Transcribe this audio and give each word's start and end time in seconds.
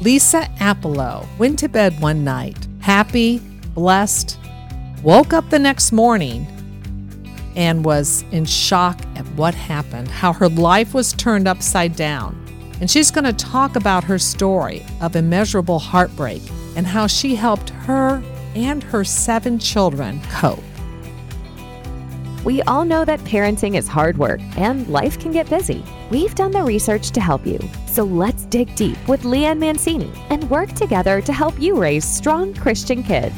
Lisa 0.00 0.48
Appelo 0.60 1.26
went 1.38 1.58
to 1.58 1.68
bed 1.68 2.00
one 2.00 2.24
night, 2.24 2.56
happy, 2.80 3.38
blessed, 3.74 4.38
woke 5.02 5.34
up 5.34 5.50
the 5.50 5.58
next 5.58 5.92
morning, 5.92 6.46
and 7.54 7.84
was 7.84 8.24
in 8.32 8.46
shock 8.46 8.98
at 9.16 9.26
what 9.32 9.54
happened, 9.54 10.08
how 10.08 10.32
her 10.32 10.48
life 10.48 10.94
was 10.94 11.12
turned 11.12 11.46
upside 11.46 11.96
down. 11.96 12.34
And 12.80 12.90
she's 12.90 13.10
going 13.10 13.24
to 13.24 13.34
talk 13.34 13.76
about 13.76 14.04
her 14.04 14.18
story 14.18 14.86
of 15.02 15.16
immeasurable 15.16 15.78
heartbreak 15.78 16.40
and 16.76 16.86
how 16.86 17.06
she 17.06 17.34
helped 17.34 17.68
her 17.70 18.22
and 18.54 18.82
her 18.84 19.04
seven 19.04 19.58
children 19.58 20.22
cope. 20.30 20.64
We 22.44 22.62
all 22.62 22.86
know 22.86 23.04
that 23.04 23.20
parenting 23.20 23.76
is 23.76 23.86
hard 23.86 24.16
work 24.16 24.40
and 24.56 24.88
life 24.88 25.18
can 25.18 25.30
get 25.30 25.50
busy. 25.50 25.84
We've 26.10 26.34
done 26.34 26.52
the 26.52 26.62
research 26.62 27.10
to 27.10 27.20
help 27.20 27.46
you. 27.46 27.58
So 27.86 28.04
let's 28.04 28.46
dig 28.46 28.74
deep 28.76 28.96
with 29.06 29.24
Leanne 29.24 29.58
Mancini 29.58 30.10
and 30.30 30.48
work 30.48 30.72
together 30.72 31.20
to 31.20 31.32
help 31.32 31.60
you 31.60 31.78
raise 31.78 32.04
strong 32.04 32.54
Christian 32.54 33.02
kids. 33.02 33.34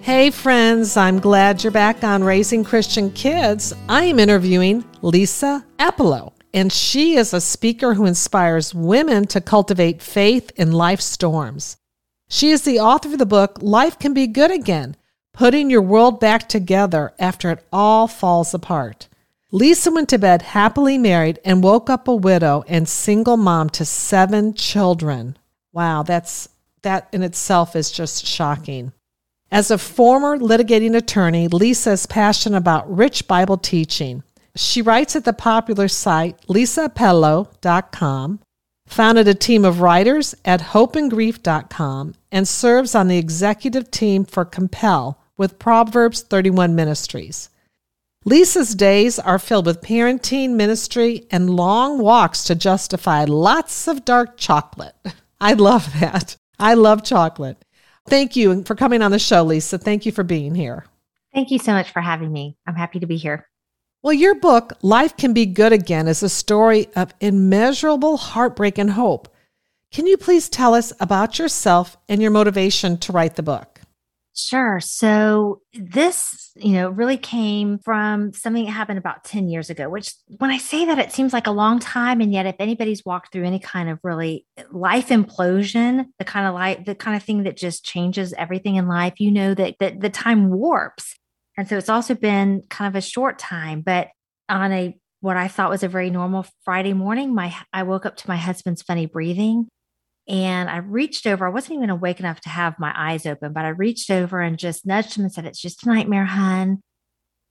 Hey, 0.00 0.30
friends, 0.30 0.96
I'm 0.96 1.18
glad 1.18 1.62
you're 1.62 1.72
back 1.72 2.04
on 2.04 2.22
Raising 2.22 2.62
Christian 2.62 3.10
Kids. 3.10 3.74
I 3.88 4.04
am 4.04 4.20
interviewing 4.20 4.84
Lisa 5.02 5.66
Appelo, 5.80 6.32
and 6.54 6.72
she 6.72 7.16
is 7.16 7.34
a 7.34 7.40
speaker 7.40 7.92
who 7.92 8.06
inspires 8.06 8.72
women 8.72 9.26
to 9.26 9.40
cultivate 9.40 10.00
faith 10.00 10.52
in 10.54 10.70
life 10.70 11.00
storms. 11.00 11.76
She 12.28 12.50
is 12.50 12.62
the 12.62 12.80
author 12.80 13.12
of 13.12 13.18
the 13.18 13.26
book 13.26 13.58
Life 13.62 13.98
Can 14.00 14.12
Be 14.12 14.26
Good 14.26 14.50
Again 14.50 14.96
Putting 15.32 15.70
Your 15.70 15.82
World 15.82 16.18
Back 16.18 16.48
Together 16.48 17.12
After 17.20 17.52
It 17.52 17.64
All 17.72 18.08
Falls 18.08 18.52
Apart. 18.52 19.08
Lisa 19.52 19.92
went 19.92 20.08
to 20.08 20.18
bed 20.18 20.42
happily 20.42 20.98
married 20.98 21.38
and 21.44 21.62
woke 21.62 21.88
up 21.88 22.08
a 22.08 22.14
widow 22.14 22.64
and 22.66 22.88
single 22.88 23.36
mom 23.36 23.70
to 23.70 23.84
seven 23.84 24.54
children. 24.54 25.38
Wow, 25.72 26.02
that's 26.02 26.48
that 26.82 27.08
in 27.12 27.22
itself 27.22 27.76
is 27.76 27.92
just 27.92 28.26
shocking. 28.26 28.92
As 29.52 29.70
a 29.70 29.78
former 29.78 30.36
litigating 30.36 30.96
attorney, 30.96 31.46
Lisa 31.46 31.92
is 31.92 32.06
passionate 32.06 32.58
about 32.58 32.92
rich 32.92 33.28
Bible 33.28 33.56
teaching. 33.56 34.24
She 34.56 34.82
writes 34.82 35.14
at 35.14 35.24
the 35.24 35.32
popular 35.32 35.86
site 35.86 36.40
lisaappelo.com 36.48 38.40
founded 38.86 39.28
a 39.28 39.34
team 39.34 39.64
of 39.64 39.80
writers 39.80 40.34
at 40.44 40.60
hopeandgrief.com, 40.60 42.14
and 42.32 42.48
serves 42.48 42.94
on 42.94 43.08
the 43.08 43.18
executive 43.18 43.90
team 43.90 44.24
for 44.24 44.44
Compel 44.44 45.20
with 45.36 45.58
Proverbs 45.58 46.22
31 46.22 46.74
Ministries. 46.74 47.50
Lisa's 48.24 48.74
days 48.74 49.18
are 49.18 49.38
filled 49.38 49.66
with 49.66 49.80
parenting, 49.80 50.54
ministry, 50.54 51.26
and 51.30 51.50
long 51.50 51.98
walks 51.98 52.42
to 52.44 52.54
justify 52.54 53.24
lots 53.24 53.86
of 53.86 54.04
dark 54.04 54.36
chocolate. 54.36 54.96
I 55.40 55.52
love 55.52 55.92
that. 56.00 56.36
I 56.58 56.74
love 56.74 57.04
chocolate. 57.04 57.64
Thank 58.08 58.34
you 58.34 58.64
for 58.64 58.74
coming 58.74 59.02
on 59.02 59.10
the 59.10 59.18
show, 59.18 59.42
Lisa. 59.42 59.78
Thank 59.78 60.06
you 60.06 60.12
for 60.12 60.24
being 60.24 60.54
here. 60.54 60.86
Thank 61.34 61.50
you 61.50 61.58
so 61.58 61.72
much 61.72 61.90
for 61.90 62.00
having 62.00 62.32
me. 62.32 62.56
I'm 62.66 62.74
happy 62.74 62.98
to 63.00 63.06
be 63.06 63.16
here. 63.16 63.46
Well, 64.06 64.14
your 64.14 64.36
book, 64.36 64.72
Life 64.82 65.16
Can 65.16 65.32
Be 65.32 65.46
Good 65.46 65.72
Again, 65.72 66.06
is 66.06 66.22
a 66.22 66.28
story 66.28 66.86
of 66.94 67.12
immeasurable 67.20 68.16
heartbreak 68.16 68.78
and 68.78 68.92
hope. 68.92 69.26
Can 69.90 70.06
you 70.06 70.16
please 70.16 70.48
tell 70.48 70.74
us 70.74 70.92
about 71.00 71.40
yourself 71.40 71.96
and 72.08 72.22
your 72.22 72.30
motivation 72.30 72.98
to 72.98 73.10
write 73.10 73.34
the 73.34 73.42
book? 73.42 73.80
Sure. 74.32 74.78
So 74.78 75.60
this, 75.74 76.52
you 76.54 76.74
know, 76.74 76.88
really 76.88 77.16
came 77.16 77.80
from 77.80 78.32
something 78.32 78.66
that 78.66 78.70
happened 78.70 79.00
about 79.00 79.24
10 79.24 79.48
years 79.48 79.70
ago, 79.70 79.88
which 79.88 80.14
when 80.38 80.52
I 80.52 80.58
say 80.58 80.84
that, 80.84 81.00
it 81.00 81.10
seems 81.10 81.32
like 81.32 81.48
a 81.48 81.50
long 81.50 81.80
time. 81.80 82.20
And 82.20 82.32
yet, 82.32 82.46
if 82.46 82.54
anybody's 82.60 83.04
walked 83.04 83.32
through 83.32 83.46
any 83.46 83.58
kind 83.58 83.88
of 83.88 83.98
really 84.04 84.46
life 84.70 85.08
implosion, 85.08 86.04
the 86.20 86.24
kind 86.24 86.46
of 86.46 86.54
life, 86.54 86.84
the 86.86 86.94
kind 86.94 87.16
of 87.16 87.24
thing 87.24 87.42
that 87.42 87.56
just 87.56 87.84
changes 87.84 88.32
everything 88.34 88.76
in 88.76 88.86
life, 88.86 89.14
you 89.18 89.32
know 89.32 89.52
that, 89.54 89.74
that 89.80 90.00
the 90.00 90.10
time 90.10 90.52
warps. 90.52 91.16
And 91.56 91.68
so 91.68 91.76
it's 91.76 91.88
also 91.88 92.14
been 92.14 92.62
kind 92.68 92.88
of 92.94 92.96
a 92.96 93.06
short 93.06 93.38
time, 93.38 93.80
but 93.80 94.08
on 94.48 94.72
a 94.72 94.98
what 95.20 95.36
I 95.36 95.48
thought 95.48 95.70
was 95.70 95.82
a 95.82 95.88
very 95.88 96.10
normal 96.10 96.46
Friday 96.64 96.92
morning, 96.92 97.34
my 97.34 97.54
I 97.72 97.82
woke 97.82 98.06
up 98.06 98.16
to 98.16 98.28
my 98.28 98.36
husband's 98.36 98.82
funny 98.82 99.06
breathing 99.06 99.68
and 100.28 100.68
I 100.68 100.78
reached 100.78 101.26
over. 101.26 101.46
I 101.46 101.50
wasn't 101.50 101.78
even 101.78 101.90
awake 101.90 102.20
enough 102.20 102.40
to 102.42 102.48
have 102.48 102.78
my 102.78 102.92
eyes 102.94 103.26
open, 103.26 103.52
but 103.52 103.64
I 103.64 103.68
reached 103.68 104.10
over 104.10 104.40
and 104.40 104.58
just 104.58 104.86
nudged 104.86 105.16
him 105.16 105.24
and 105.24 105.32
said, 105.32 105.46
It's 105.46 105.60
just 105.60 105.84
a 105.84 105.88
nightmare, 105.88 106.26
hun. 106.26 106.80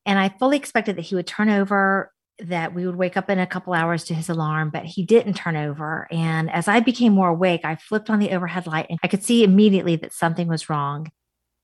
And 0.05 0.19
I 0.19 0.29
fully 0.29 0.57
expected 0.57 0.97
that 0.97 1.03
he 1.03 1.15
would 1.15 1.25
turn 1.25 1.49
over, 1.49 2.11
that 2.39 2.75
we 2.75 2.85
would 2.85 2.97
wake 2.97 3.17
up 3.17 3.29
in 3.29 3.39
a 3.39 3.47
couple 3.47 3.73
hours 3.73 4.03
to 4.05 4.13
his 4.13 4.29
alarm, 4.29 4.69
but 4.71 4.85
he 4.85 5.05
didn't 5.05 5.33
turn 5.35 5.55
over. 5.55 6.07
And 6.11 6.51
as 6.51 6.67
I 6.67 6.81
became 6.81 7.13
more 7.13 7.29
awake, 7.29 7.61
I 7.63 7.75
flipped 7.75 8.09
on 8.09 8.19
the 8.19 8.31
overhead 8.31 8.67
light 8.67 8.88
and 8.89 8.99
I 9.01 9.07
could 9.07 9.23
see 9.23 9.44
immediately 9.44 9.95
that 9.97 10.13
something 10.13 10.47
was 10.47 10.69
wrong. 10.69 11.11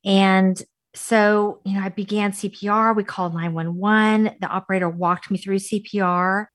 And 0.03 0.61
so, 0.93 1.61
you 1.63 1.73
know, 1.73 1.85
I 1.85 1.89
began 1.89 2.31
CPR. 2.31 2.95
We 2.95 3.03
called 3.03 3.33
911. 3.33 4.37
The 4.41 4.47
operator 4.47 4.89
walked 4.89 5.31
me 5.31 5.37
through 5.37 5.59
CPR. 5.59 6.47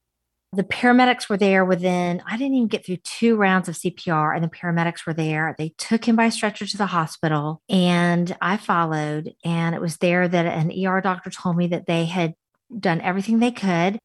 The 0.53 0.65
paramedics 0.65 1.29
were 1.29 1.37
there 1.37 1.65
within, 1.65 2.23
I 2.27 2.37
didn't 2.37 2.55
even 2.55 2.69
get 2.69 2.87
through 2.87 2.99
two 2.99 3.37
rounds 3.37 3.69
of 3.69 3.75
CPR, 3.75 4.35
and 4.35 4.45
the 4.45 4.49
paramedics 4.49 5.05
were 5.05 5.13
there. 5.13 5.55
They 5.59 5.75
took 5.77 6.07
him 6.07 6.17
by 6.17 6.29
stretcher 6.29 6.67
to 6.67 6.77
the 6.77 6.87
hospital, 6.87 7.61
and 7.69 8.35
I 8.41 8.57
followed. 8.57 9.35
And 9.45 9.75
it 9.75 9.81
was 9.81 9.99
there 9.99 10.27
that 10.27 10.47
an 10.47 10.73
ER 10.73 11.01
doctor 11.01 11.31
told 11.31 11.57
me 11.57 11.67
that 11.69 11.87
they 11.87 12.05
had 12.07 12.35
done 12.79 13.01
everything 13.01 13.39
they 13.39 13.51
could 13.51 13.99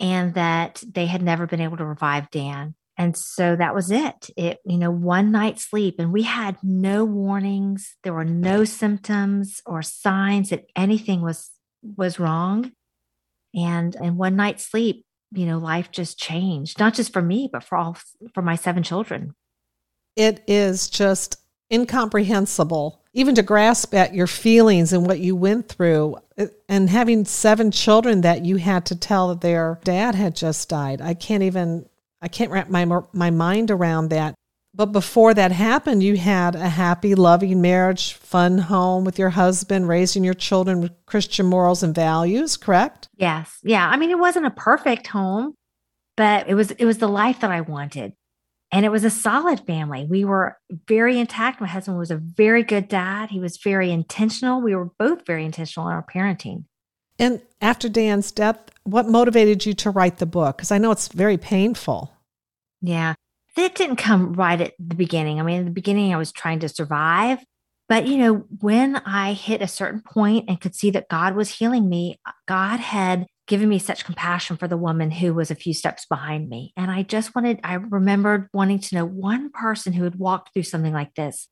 and 0.00 0.34
that 0.34 0.82
they 0.90 1.06
had 1.06 1.22
never 1.22 1.46
been 1.46 1.60
able 1.60 1.76
to 1.76 1.84
revive 1.84 2.30
Dan. 2.30 2.74
And 2.96 3.16
so 3.16 3.56
that 3.56 3.74
was 3.74 3.90
it. 3.90 4.30
It, 4.36 4.60
you 4.64 4.78
know, 4.78 4.90
one 4.90 5.32
night 5.32 5.58
sleep. 5.58 5.96
And 5.98 6.12
we 6.12 6.22
had 6.22 6.56
no 6.62 7.04
warnings. 7.04 7.96
There 8.04 8.12
were 8.12 8.24
no 8.24 8.64
symptoms 8.64 9.60
or 9.66 9.82
signs 9.82 10.50
that 10.50 10.66
anything 10.76 11.20
was 11.20 11.50
was 11.82 12.18
wrong. 12.18 12.72
And 13.54 13.96
and 13.96 14.16
one 14.16 14.36
night 14.36 14.60
sleep, 14.60 15.04
you 15.32 15.46
know, 15.46 15.58
life 15.58 15.90
just 15.90 16.18
changed, 16.18 16.78
not 16.78 16.94
just 16.94 17.12
for 17.12 17.22
me, 17.22 17.48
but 17.52 17.64
for 17.64 17.76
all 17.76 17.96
for 18.32 18.42
my 18.42 18.54
seven 18.54 18.82
children. 18.82 19.34
It 20.16 20.44
is 20.46 20.88
just 20.88 21.36
incomprehensible 21.72 23.04
even 23.14 23.36
to 23.36 23.42
grasp 23.42 23.94
at 23.94 24.12
your 24.12 24.26
feelings 24.26 24.92
and 24.92 25.06
what 25.06 25.20
you 25.20 25.34
went 25.34 25.68
through 25.68 26.16
uh, 26.36 26.46
and 26.68 26.90
having 26.90 27.24
seven 27.24 27.70
children 27.70 28.20
that 28.20 28.44
you 28.44 28.56
had 28.56 28.84
to 28.86 28.96
tell 28.96 29.28
that 29.28 29.40
their 29.40 29.80
dad 29.84 30.14
had 30.14 30.36
just 30.36 30.68
died 30.68 31.00
i 31.00 31.14
can't 31.14 31.42
even 31.42 31.86
I 32.24 32.28
can't 32.28 32.50
wrap 32.50 32.70
my 32.70 32.86
my 33.12 33.30
mind 33.30 33.70
around 33.70 34.08
that. 34.08 34.34
But 34.74 34.86
before 34.86 35.34
that 35.34 35.52
happened, 35.52 36.02
you 36.02 36.16
had 36.16 36.56
a 36.56 36.68
happy, 36.68 37.14
loving 37.14 37.60
marriage, 37.60 38.14
fun 38.14 38.58
home 38.58 39.04
with 39.04 39.18
your 39.18 39.30
husband, 39.30 39.88
raising 39.88 40.24
your 40.24 40.34
children 40.34 40.80
with 40.80 40.92
Christian 41.06 41.46
morals 41.46 41.82
and 41.84 41.94
values, 41.94 42.56
correct? 42.56 43.08
Yes. 43.16 43.58
Yeah. 43.62 43.86
I 43.86 43.96
mean, 43.96 44.10
it 44.10 44.18
wasn't 44.18 44.46
a 44.46 44.50
perfect 44.50 45.06
home, 45.06 45.54
but 46.16 46.48
it 46.48 46.54
was 46.54 46.70
it 46.72 46.86
was 46.86 46.98
the 46.98 47.08
life 47.08 47.40
that 47.40 47.52
I 47.52 47.60
wanted. 47.60 48.14
And 48.72 48.86
it 48.86 48.88
was 48.88 49.04
a 49.04 49.10
solid 49.10 49.60
family. 49.66 50.06
We 50.08 50.24
were 50.24 50.56
very 50.88 51.20
intact. 51.20 51.60
My 51.60 51.68
husband 51.68 51.98
was 51.98 52.10
a 52.10 52.16
very 52.16 52.64
good 52.64 52.88
dad. 52.88 53.30
He 53.30 53.38
was 53.38 53.58
very 53.58 53.92
intentional. 53.92 54.62
We 54.62 54.74
were 54.74 54.90
both 54.98 55.26
very 55.26 55.44
intentional 55.44 55.88
in 55.88 55.94
our 55.94 56.02
parenting. 56.04 56.64
And 57.18 57.42
after 57.60 57.88
Dan's 57.88 58.32
death, 58.32 58.58
what 58.82 59.08
motivated 59.08 59.66
you 59.66 59.74
to 59.74 59.90
write 59.90 60.18
the 60.18 60.26
book? 60.26 60.56
Because 60.56 60.72
I 60.72 60.78
know 60.78 60.90
it's 60.90 61.08
very 61.08 61.36
painful. 61.36 62.13
Yeah. 62.84 63.14
That 63.56 63.74
didn't 63.74 63.96
come 63.96 64.34
right 64.34 64.60
at 64.60 64.74
the 64.78 64.94
beginning. 64.94 65.40
I 65.40 65.42
mean, 65.42 65.60
in 65.60 65.64
the 65.64 65.70
beginning, 65.70 66.12
I 66.12 66.18
was 66.18 66.32
trying 66.32 66.60
to 66.60 66.68
survive. 66.68 67.38
But, 67.88 68.06
you 68.06 68.18
know, 68.18 68.44
when 68.60 68.96
I 68.96 69.32
hit 69.32 69.62
a 69.62 69.68
certain 69.68 70.00
point 70.00 70.46
and 70.48 70.60
could 70.60 70.74
see 70.74 70.90
that 70.90 71.08
God 71.08 71.36
was 71.36 71.50
healing 71.50 71.88
me, 71.88 72.18
God 72.48 72.80
had 72.80 73.26
given 73.46 73.68
me 73.68 73.78
such 73.78 74.04
compassion 74.04 74.56
for 74.56 74.66
the 74.66 74.76
woman 74.76 75.10
who 75.10 75.34
was 75.34 75.50
a 75.50 75.54
few 75.54 75.74
steps 75.74 76.06
behind 76.06 76.48
me. 76.48 76.72
And 76.76 76.90
I 76.90 77.02
just 77.02 77.34
wanted, 77.34 77.60
I 77.62 77.74
remembered 77.74 78.48
wanting 78.54 78.78
to 78.80 78.94
know 78.94 79.04
one 79.04 79.50
person 79.50 79.92
who 79.92 80.04
had 80.04 80.18
walked 80.18 80.52
through 80.52 80.62
something 80.62 80.94
like 80.94 81.14
this 81.14 81.48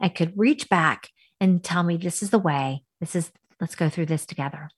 and 0.00 0.14
could 0.14 0.32
reach 0.36 0.68
back 0.70 1.10
and 1.40 1.62
tell 1.62 1.82
me, 1.82 1.98
this 1.98 2.22
is 2.22 2.30
the 2.30 2.38
way, 2.38 2.82
this 3.00 3.14
is, 3.14 3.30
let's 3.60 3.74
go 3.74 3.90
through 3.90 4.06
this 4.06 4.24
together. 4.24 4.70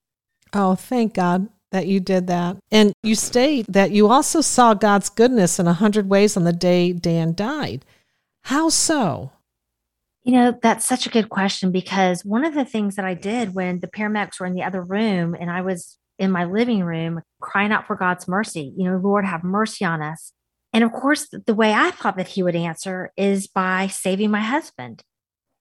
Oh, 0.52 0.74
thank 0.74 1.14
God 1.14 1.48
that 1.72 1.86
you 1.86 2.00
did 2.00 2.26
that. 2.28 2.56
And 2.70 2.92
you 3.02 3.14
state 3.14 3.66
that 3.68 3.90
you 3.90 4.08
also 4.08 4.40
saw 4.40 4.74
God's 4.74 5.08
goodness 5.08 5.58
in 5.58 5.66
a 5.66 5.72
hundred 5.72 6.08
ways 6.08 6.36
on 6.36 6.44
the 6.44 6.52
day 6.52 6.92
Dan 6.92 7.34
died. 7.34 7.84
How 8.44 8.68
so? 8.68 9.32
You 10.24 10.32
know, 10.32 10.58
that's 10.60 10.86
such 10.86 11.06
a 11.06 11.10
good 11.10 11.28
question 11.28 11.70
because 11.70 12.24
one 12.24 12.44
of 12.44 12.54
the 12.54 12.64
things 12.64 12.96
that 12.96 13.04
I 13.04 13.14
did 13.14 13.54
when 13.54 13.80
the 13.80 13.86
paramedics 13.86 14.40
were 14.40 14.46
in 14.46 14.54
the 14.54 14.64
other 14.64 14.82
room 14.82 15.36
and 15.38 15.50
I 15.50 15.62
was 15.62 15.98
in 16.18 16.30
my 16.30 16.44
living 16.44 16.82
room 16.82 17.20
crying 17.40 17.72
out 17.72 17.86
for 17.86 17.96
God's 17.96 18.26
mercy, 18.26 18.72
you 18.76 18.90
know, 18.90 18.96
Lord, 18.96 19.24
have 19.24 19.44
mercy 19.44 19.84
on 19.84 20.02
us. 20.02 20.32
And 20.72 20.82
of 20.82 20.92
course, 20.92 21.28
the 21.46 21.54
way 21.54 21.72
I 21.72 21.90
thought 21.90 22.16
that 22.16 22.28
he 22.28 22.42
would 22.42 22.56
answer 22.56 23.12
is 23.16 23.46
by 23.46 23.86
saving 23.86 24.30
my 24.30 24.40
husband. 24.40 25.02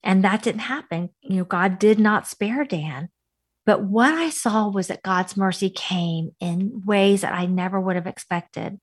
And 0.04 0.24
that 0.24 0.44
didn't 0.44 0.62
happen. 0.62 1.10
You 1.22 1.38
know, 1.38 1.46
God 1.46 1.80
did 1.80 2.00
not 2.00 2.28
spare 2.28 2.64
Dan. 2.64 3.10
But 3.66 3.84
what 3.84 4.14
I 4.14 4.30
saw 4.30 4.70
was 4.70 4.88
that 4.88 5.04
God's 5.04 5.36
mercy 5.36 5.70
came 5.70 6.32
in 6.40 6.84
ways 6.86 7.22
that 7.22 7.34
I 7.34 7.46
never 7.46 7.80
would 7.80 7.96
have 7.96 8.08
expected. 8.08 8.80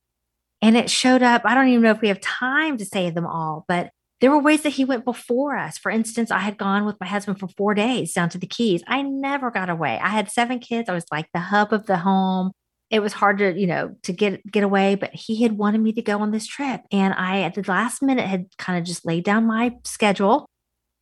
And 0.61 0.77
it 0.77 0.91
showed 0.91 1.23
up. 1.23 1.43
I 1.45 1.55
don't 1.55 1.69
even 1.69 1.83
know 1.83 1.91
if 1.91 2.01
we 2.01 2.09
have 2.09 2.21
time 2.21 2.79
to 2.79 2.85
say 2.85 3.11
them 3.11 3.27
all, 3.27 3.65
but 3.69 3.91
there 4.21 4.31
were 4.31 4.39
ways 4.39 4.63
that 4.63 4.71
he 4.71 4.85
went 4.85 5.05
before 5.05 5.57
us. 5.57 5.79
For 5.79 5.91
instance, 5.91 6.31
I 6.31 6.39
had 6.39 6.57
gone 6.57 6.85
with 6.85 6.97
my 7.01 7.07
husband 7.07 7.41
for 7.41 7.49
four 7.49 7.75
days 7.75 8.13
down 8.13 8.29
to 8.31 8.39
the 8.39 8.47
Keys. 8.47 8.83
I 8.87 9.03
never 9.03 9.51
got 9.51 9.69
away. 9.69 9.99
I 10.01 10.11
had 10.11 10.31
seven 10.31 10.61
kids. 10.61 10.89
I 10.89 10.95
was 10.95 11.05
like 11.11 11.27
the 11.35 11.41
hub 11.41 11.73
of 11.73 11.87
the 11.87 11.97
home. 11.97 12.53
It 12.89 13.01
was 13.01 13.13
hard 13.15 13.39
to, 13.39 13.59
you 13.59 13.67
know, 13.67 13.97
to 14.05 14.13
get 14.13 14.45
get 14.47 14.63
away, 14.63 14.95
but 14.95 15.13
he 15.13 15.43
had 15.43 15.59
wanted 15.59 15.81
me 15.81 15.93
to 15.95 16.03
go 16.03 16.21
on 16.21 16.31
this 16.31 16.47
trip. 16.47 16.83
And 16.93 17.15
I 17.15 17.41
at 17.41 17.55
the 17.55 17.65
last 17.67 18.03
minute 18.03 18.27
had 18.27 18.47
kind 18.59 18.79
of 18.79 18.85
just 18.85 19.05
laid 19.05 19.25
down 19.25 19.47
my 19.47 19.73
schedule 19.85 20.47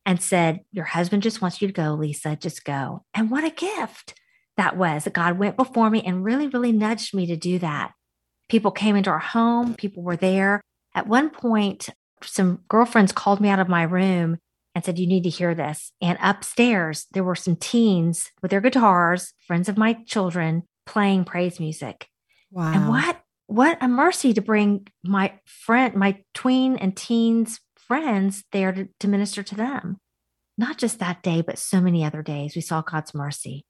and 0.05 0.21
said, 0.21 0.61
Your 0.71 0.85
husband 0.85 1.23
just 1.23 1.41
wants 1.41 1.61
you 1.61 1.67
to 1.67 1.73
go, 1.73 1.93
Lisa. 1.93 2.35
Just 2.35 2.65
go. 2.65 3.05
And 3.13 3.29
what 3.29 3.43
a 3.43 3.49
gift 3.49 4.15
that 4.57 4.77
was 4.77 5.03
that 5.03 5.13
God 5.13 5.37
went 5.37 5.57
before 5.57 5.89
me 5.89 6.01
and 6.01 6.23
really, 6.23 6.47
really 6.47 6.71
nudged 6.71 7.15
me 7.15 7.25
to 7.27 7.35
do 7.35 7.59
that. 7.59 7.91
People 8.49 8.71
came 8.71 8.95
into 8.95 9.09
our 9.09 9.19
home, 9.19 9.75
people 9.75 10.03
were 10.03 10.17
there. 10.17 10.61
At 10.93 11.07
one 11.07 11.29
point, 11.29 11.89
some 12.23 12.59
girlfriends 12.67 13.11
called 13.11 13.39
me 13.39 13.49
out 13.49 13.59
of 13.59 13.69
my 13.69 13.83
room 13.83 14.37
and 14.75 14.83
said, 14.83 14.99
You 14.99 15.07
need 15.07 15.23
to 15.23 15.29
hear 15.29 15.55
this. 15.55 15.91
And 16.01 16.17
upstairs, 16.21 17.07
there 17.11 17.23
were 17.23 17.35
some 17.35 17.55
teens 17.55 18.31
with 18.41 18.51
their 18.51 18.61
guitars, 18.61 19.33
friends 19.47 19.69
of 19.69 19.77
my 19.77 19.93
children, 20.05 20.63
playing 20.85 21.25
praise 21.25 21.59
music. 21.59 22.07
Wow. 22.51 22.73
And 22.73 22.89
what 22.89 23.21
what 23.47 23.77
a 23.81 23.87
mercy 23.87 24.33
to 24.33 24.41
bring 24.41 24.87
my 25.03 25.33
friend, 25.45 25.93
my 25.95 26.23
tween 26.33 26.77
and 26.77 26.95
teens 26.95 27.59
friends 27.91 28.45
there 28.53 28.71
to, 28.71 28.87
to 29.01 29.07
minister 29.09 29.43
to 29.43 29.53
them. 29.53 29.97
Not 30.57 30.77
just 30.77 30.99
that 30.99 31.21
day, 31.21 31.41
but 31.41 31.59
so 31.59 31.81
many 31.81 32.05
other 32.05 32.23
days. 32.23 32.55
We 32.55 32.61
saw 32.61 32.81
God's 32.81 33.13
mercy. 33.13 33.65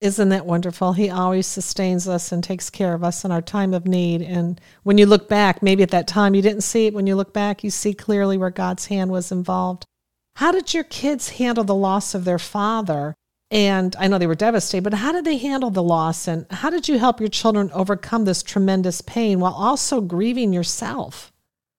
Isn't 0.00 0.30
that 0.30 0.46
wonderful? 0.46 0.94
He 0.94 1.10
always 1.10 1.46
sustains 1.46 2.08
us 2.08 2.32
and 2.32 2.42
takes 2.42 2.70
care 2.70 2.94
of 2.94 3.04
us 3.04 3.22
in 3.22 3.30
our 3.30 3.42
time 3.42 3.74
of 3.74 3.86
need. 3.86 4.22
And 4.22 4.58
when 4.82 4.96
you 4.96 5.04
look 5.04 5.28
back, 5.28 5.62
maybe 5.62 5.82
at 5.82 5.90
that 5.90 6.08
time 6.08 6.34
you 6.34 6.40
didn't 6.40 6.62
see 6.62 6.86
it. 6.86 6.94
When 6.94 7.06
you 7.06 7.16
look 7.16 7.34
back, 7.34 7.62
you 7.62 7.68
see 7.68 7.92
clearly 7.92 8.38
where 8.38 8.48
God's 8.48 8.86
hand 8.86 9.10
was 9.10 9.30
involved. 9.30 9.84
How 10.36 10.50
did 10.50 10.72
your 10.72 10.84
kids 10.84 11.28
handle 11.28 11.64
the 11.64 11.74
loss 11.74 12.14
of 12.14 12.24
their 12.24 12.38
father? 12.38 13.14
And 13.50 13.94
I 13.96 14.08
know 14.08 14.16
they 14.16 14.26
were 14.26 14.34
devastated, 14.34 14.84
but 14.84 14.94
how 14.94 15.12
did 15.12 15.26
they 15.26 15.36
handle 15.36 15.70
the 15.70 15.82
loss? 15.82 16.26
And 16.26 16.46
how 16.50 16.70
did 16.70 16.88
you 16.88 16.98
help 16.98 17.20
your 17.20 17.28
children 17.28 17.70
overcome 17.74 18.24
this 18.24 18.42
tremendous 18.42 19.02
pain 19.02 19.38
while 19.38 19.52
also 19.52 20.00
grieving 20.00 20.54
yourself? 20.54 21.30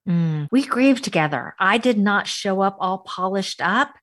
Mm, 0.08 0.48
we 0.52 0.66
grieved 0.66 1.04
together. 1.04 1.56
I 1.60 1.78
did 1.78 1.98
not 1.98 2.28
show 2.28 2.62
up 2.62 2.78
all 2.80 3.00
polished 3.00 3.62
up. 3.62 3.94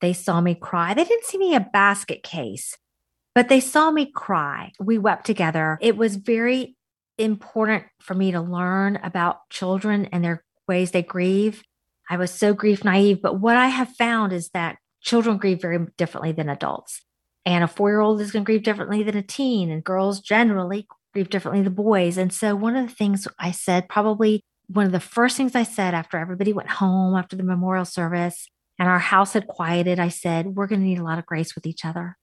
They 0.00 0.12
saw 0.12 0.40
me 0.40 0.54
cry. 0.54 0.94
They 0.94 1.04
didn't 1.04 1.24
see 1.24 1.38
me 1.38 1.54
a 1.54 1.60
basket 1.60 2.22
case. 2.22 2.76
But 3.34 3.48
they 3.48 3.60
saw 3.60 3.90
me 3.90 4.10
cry. 4.10 4.72
We 4.80 4.98
wept 4.98 5.24
together. 5.24 5.78
It 5.80 5.96
was 5.96 6.16
very 6.16 6.76
important 7.16 7.84
for 8.00 8.14
me 8.14 8.32
to 8.32 8.40
learn 8.40 8.96
about 9.02 9.48
children 9.48 10.06
and 10.06 10.24
their 10.24 10.44
ways 10.66 10.90
they 10.90 11.02
grieve. 11.02 11.62
I 12.10 12.16
was 12.16 12.30
so 12.30 12.52
grief 12.52 12.84
naive, 12.84 13.22
but 13.22 13.40
what 13.40 13.56
I 13.56 13.68
have 13.68 13.88
found 13.96 14.32
is 14.32 14.50
that 14.50 14.76
children 15.00 15.38
grieve 15.38 15.62
very 15.62 15.78
differently 15.96 16.32
than 16.32 16.48
adults. 16.48 17.00
And 17.44 17.64
a 17.64 17.68
four 17.68 17.90
year 17.90 18.00
old 18.00 18.20
is 18.20 18.32
going 18.32 18.44
to 18.44 18.46
grieve 18.46 18.62
differently 18.62 19.02
than 19.02 19.16
a 19.16 19.22
teen, 19.22 19.70
and 19.70 19.82
girls 19.82 20.20
generally 20.20 20.86
grieve 21.12 21.30
differently 21.30 21.62
than 21.62 21.74
boys. 21.74 22.16
And 22.16 22.32
so, 22.32 22.54
one 22.54 22.76
of 22.76 22.88
the 22.88 22.94
things 22.94 23.26
I 23.38 23.50
said, 23.50 23.88
probably 23.88 24.44
one 24.72 24.86
of 24.86 24.92
the 24.92 25.00
first 25.00 25.36
things 25.36 25.54
I 25.54 25.62
said 25.62 25.94
after 25.94 26.18
everybody 26.18 26.52
went 26.52 26.70
home 26.70 27.16
after 27.16 27.36
the 27.36 27.42
memorial 27.42 27.84
service 27.84 28.48
and 28.78 28.88
our 28.88 28.98
house 28.98 29.34
had 29.34 29.46
quieted, 29.46 29.98
I 29.98 30.08
said, 30.08 30.56
We're 30.56 30.66
going 30.66 30.80
to 30.80 30.86
need 30.86 30.98
a 30.98 31.04
lot 31.04 31.18
of 31.18 31.26
grace 31.26 31.54
with 31.54 31.66
each 31.66 31.84
other 31.84 32.16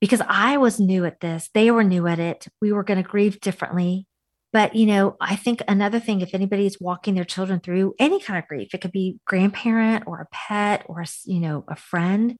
because 0.00 0.20
I 0.26 0.56
was 0.56 0.80
new 0.80 1.04
at 1.04 1.20
this. 1.20 1.48
They 1.54 1.70
were 1.70 1.84
new 1.84 2.06
at 2.06 2.18
it. 2.18 2.48
We 2.60 2.72
were 2.72 2.84
going 2.84 3.02
to 3.02 3.08
grieve 3.08 3.40
differently. 3.40 4.06
But, 4.52 4.74
you 4.74 4.84
know, 4.84 5.16
I 5.20 5.36
think 5.36 5.62
another 5.66 5.98
thing, 5.98 6.20
if 6.20 6.34
anybody 6.34 6.66
is 6.66 6.78
walking 6.78 7.14
their 7.14 7.24
children 7.24 7.60
through 7.60 7.94
any 7.98 8.20
kind 8.20 8.38
of 8.38 8.46
grief, 8.48 8.74
it 8.74 8.82
could 8.82 8.92
be 8.92 9.18
grandparent 9.26 10.04
or 10.06 10.20
a 10.20 10.26
pet 10.30 10.84
or, 10.86 11.04
you 11.24 11.40
know, 11.40 11.64
a 11.68 11.76
friend, 11.76 12.36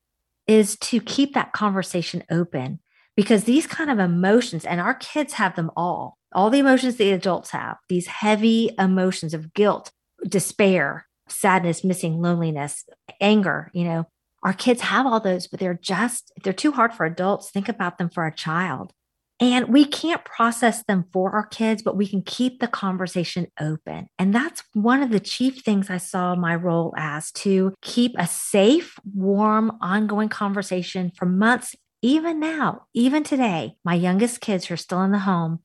is 0.47 0.77
to 0.77 1.01
keep 1.01 1.33
that 1.33 1.53
conversation 1.53 2.23
open 2.31 2.81
because 3.17 3.45
these 3.45 3.67
kind 3.67 3.91
of 3.91 3.99
emotions, 3.99 4.65
and 4.65 4.81
our 4.81 4.95
kids 4.95 5.35
have 5.35 5.57
them 5.57 5.71
all, 5.77 6.19
all 6.35 6.51
the 6.51 6.59
emotions 6.59 6.97
the 6.97 7.13
adults 7.13 7.51
have, 7.51 7.77
these 7.89 8.07
heavy 8.07 8.71
emotions 8.79 9.35
of 9.35 9.53
guilt, 9.55 9.91
despair, 10.27 11.07
sadness, 11.29 11.85
missing, 11.85 12.21
loneliness, 12.21 12.85
anger, 13.21 13.71
you 13.73 13.85
know, 13.85 14.07
our 14.43 14.53
kids 14.53 14.81
have 14.81 15.07
all 15.07 15.21
those, 15.21 15.47
but 15.47 15.61
they're 15.61 15.79
just, 15.81 16.33
they're 16.43 16.53
too 16.53 16.73
hard 16.73 16.93
for 16.93 17.07
adults. 17.07 17.51
Think 17.51 17.69
about 17.69 17.99
them 17.99 18.11
for 18.11 18.27
a 18.27 18.35
child. 18.35 18.93
And 19.41 19.69
we 19.69 19.85
can't 19.85 20.25
process 20.25 20.85
them 20.85 21.07
for 21.13 21.33
our 21.33 21.47
kids, 21.47 21.83
but 21.83 21.97
we 21.97 22.07
can 22.07 22.23
keep 22.23 22.61
the 22.61 22.69
conversation 22.69 23.49
open. 23.61 24.07
And 24.19 24.33
that's 24.33 24.63
one 24.73 25.03
of 25.03 25.11
the 25.11 25.21
chief 25.21 25.63
things 25.63 25.91
I 25.91 25.97
saw 25.97 26.37
my 26.37 26.55
role 26.55 26.95
as 26.97 27.33
to 27.33 27.75
keep 27.83 28.15
a 28.19 28.27
safe, 28.27 28.99
warm, 29.15 29.79
ongoing 29.81 30.29
conversation 30.29 31.11
for 31.17 31.27
months, 31.27 31.75
even 32.03 32.39
now, 32.39 32.87
even 32.95 33.25
today. 33.25 33.75
My 33.85 33.95
youngest 33.95 34.41
kids 34.41 34.67
who 34.67 34.75
are 34.75 34.77
still 34.77 35.03
in 35.03 35.11
the 35.13 35.19
home, 35.21 35.61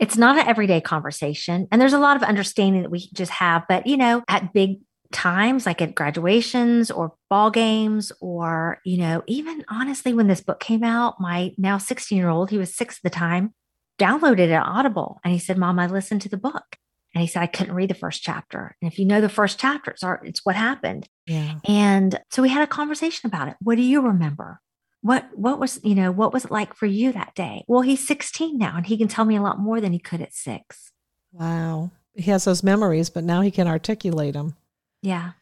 it's 0.00 0.16
not 0.16 0.38
an 0.38 0.48
everyday 0.48 0.80
conversation. 0.80 1.68
And 1.70 1.80
there's 1.80 1.92
a 1.92 1.98
lot 1.98 2.16
of 2.16 2.22
understanding 2.22 2.82
that 2.82 2.90
we 2.90 3.10
just 3.12 3.30
have. 3.32 3.64
But, 3.68 3.86
you 3.86 3.98
know, 3.98 4.22
at 4.28 4.52
big 4.52 4.78
times 5.12 5.66
like 5.66 5.82
at 5.82 5.94
graduations 5.94 6.90
or 6.90 7.14
ball 7.28 7.50
games 7.50 8.12
or 8.20 8.78
you 8.84 8.96
know 8.96 9.24
even 9.26 9.64
honestly 9.68 10.14
when 10.14 10.28
this 10.28 10.40
book 10.40 10.60
came 10.60 10.84
out 10.84 11.20
my 11.20 11.52
now 11.58 11.78
16 11.78 12.16
year 12.16 12.28
old 12.28 12.48
he 12.48 12.58
was 12.58 12.72
six 12.72 12.98
at 12.98 13.02
the 13.02 13.10
time 13.10 13.52
downloaded 13.98 14.38
it 14.38 14.52
audible 14.52 15.20
and 15.24 15.32
he 15.32 15.38
said 15.40 15.58
mom 15.58 15.80
i 15.80 15.86
listened 15.88 16.22
to 16.22 16.28
the 16.28 16.36
book 16.36 16.76
and 17.12 17.22
he 17.22 17.26
said 17.26 17.42
i 17.42 17.46
couldn't 17.48 17.74
read 17.74 17.90
the 17.90 17.94
first 17.94 18.22
chapter 18.22 18.76
and 18.80 18.92
if 18.92 19.00
you 19.00 19.04
know 19.04 19.20
the 19.20 19.28
first 19.28 19.58
chapter 19.58 19.90
it's, 19.90 20.04
our, 20.04 20.20
it's 20.24 20.44
what 20.44 20.54
happened 20.54 21.08
yeah 21.26 21.58
and 21.66 22.20
so 22.30 22.40
we 22.40 22.48
had 22.48 22.62
a 22.62 22.68
conversation 22.68 23.26
about 23.26 23.48
it 23.48 23.56
what 23.60 23.74
do 23.74 23.82
you 23.82 24.00
remember 24.02 24.60
what 25.02 25.26
what 25.34 25.58
was 25.58 25.80
you 25.82 25.94
know 25.94 26.12
what 26.12 26.32
was 26.32 26.44
it 26.44 26.50
like 26.50 26.74
for 26.74 26.86
you 26.86 27.12
that 27.12 27.34
day 27.34 27.64
well 27.68 27.82
he's 27.82 28.06
16 28.06 28.58
now 28.58 28.76
and 28.76 28.86
he 28.86 28.98
can 28.98 29.08
tell 29.08 29.24
me 29.24 29.36
a 29.36 29.42
lot 29.42 29.58
more 29.58 29.80
than 29.80 29.92
he 29.92 29.98
could 29.98 30.20
at 30.20 30.34
six 30.34 30.92
wow 31.32 31.90
he 32.14 32.30
has 32.30 32.44
those 32.44 32.62
memories 32.62 33.08
but 33.08 33.24
now 33.24 33.40
he 33.40 33.50
can 33.50 33.66
articulate 33.66 34.34
them 34.34 34.54
yeah. 35.02 35.32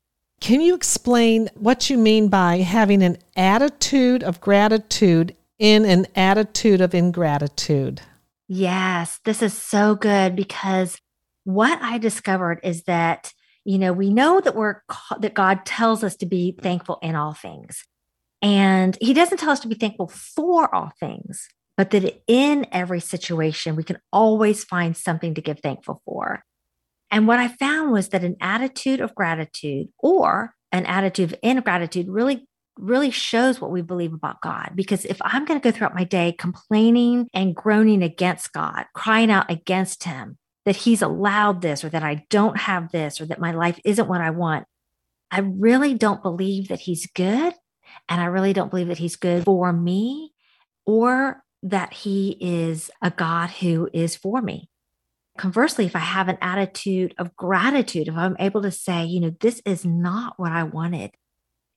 Can 0.40 0.60
you 0.60 0.74
explain 0.74 1.50
what 1.54 1.90
you 1.90 1.98
mean 1.98 2.28
by 2.28 2.58
having 2.58 3.02
an 3.02 3.18
attitude 3.36 4.22
of 4.22 4.40
gratitude 4.40 5.34
in 5.58 5.84
an 5.84 6.06
attitude 6.14 6.80
of 6.80 6.94
ingratitude? 6.94 8.00
Yes, 8.46 9.18
this 9.24 9.42
is 9.42 9.52
so 9.52 9.94
good 9.96 10.36
because 10.36 10.98
what 11.44 11.80
I 11.82 11.98
discovered 11.98 12.60
is 12.62 12.84
that 12.84 13.32
you 13.64 13.78
know 13.78 13.92
we 13.92 14.10
know 14.10 14.40
that 14.40 14.54
we're 14.54 14.82
that 15.18 15.34
God 15.34 15.66
tells 15.66 16.04
us 16.04 16.16
to 16.16 16.26
be 16.26 16.56
thankful 16.62 16.98
in 17.02 17.16
all 17.16 17.34
things. 17.34 17.84
And 18.42 18.96
he 19.00 19.14
doesn't 19.14 19.38
tell 19.38 19.50
us 19.50 19.60
to 19.60 19.68
be 19.68 19.74
thankful 19.74 20.08
for 20.08 20.72
all 20.74 20.92
things, 21.00 21.48
but 21.76 21.90
that 21.90 22.22
in 22.26 22.66
every 22.72 23.00
situation 23.00 23.76
we 23.76 23.84
can 23.84 23.98
always 24.12 24.64
find 24.64 24.96
something 24.96 25.34
to 25.34 25.40
give 25.40 25.60
thankful 25.60 26.02
for. 26.04 26.44
And 27.10 27.26
what 27.26 27.38
I 27.38 27.48
found 27.48 27.92
was 27.92 28.10
that 28.10 28.24
an 28.24 28.36
attitude 28.40 29.00
of 29.00 29.14
gratitude 29.14 29.88
or 29.98 30.54
an 30.72 30.86
attitude 30.86 31.32
of 31.32 31.38
ingratitude 31.42 32.08
really 32.08 32.46
really 32.78 33.10
shows 33.10 33.60
what 33.60 33.70
we 33.70 33.82
believe 33.82 34.12
about 34.12 34.40
God. 34.40 34.70
Because 34.74 35.04
if 35.04 35.18
I'm 35.22 35.44
going 35.44 35.60
to 35.60 35.64
go 35.64 35.76
throughout 35.76 35.94
my 35.94 36.04
day 36.04 36.32
complaining 36.32 37.28
and 37.34 37.54
groaning 37.54 38.02
against 38.02 38.52
God, 38.52 38.84
crying 38.94 39.30
out 39.30 39.50
against 39.50 40.04
Him 40.04 40.38
that 40.64 40.76
He's 40.76 41.02
allowed 41.02 41.60
this 41.60 41.84
or 41.84 41.88
that 41.90 42.02
I 42.02 42.24
don't 42.30 42.56
have 42.56 42.92
this 42.92 43.20
or 43.20 43.26
that 43.26 43.40
my 43.40 43.52
life 43.52 43.80
isn't 43.84 44.08
what 44.08 44.20
I 44.20 44.30
want, 44.30 44.66
I 45.30 45.40
really 45.40 45.94
don't 45.94 46.22
believe 46.22 46.68
that 46.68 46.80
He's 46.80 47.06
good. 47.06 47.52
And 48.08 48.20
I 48.20 48.26
really 48.26 48.52
don't 48.52 48.70
believe 48.70 48.88
that 48.88 48.98
He's 48.98 49.16
good 49.16 49.44
for 49.44 49.72
me 49.72 50.32
or 50.86 51.42
that 51.62 51.92
He 51.92 52.36
is 52.40 52.90
a 53.02 53.10
God 53.10 53.50
who 53.50 53.88
is 53.92 54.16
for 54.16 54.40
me 54.40 54.68
conversely, 55.38 55.86
if 55.86 55.96
I 55.96 56.00
have 56.00 56.28
an 56.28 56.36
attitude 56.42 57.14
of 57.16 57.34
gratitude, 57.36 58.08
if 58.08 58.16
I'm 58.16 58.36
able 58.38 58.60
to 58.62 58.70
say, 58.70 59.06
you 59.06 59.20
know, 59.20 59.32
this 59.40 59.62
is 59.64 59.84
not 59.86 60.34
what 60.36 60.52
I 60.52 60.64
wanted, 60.64 61.12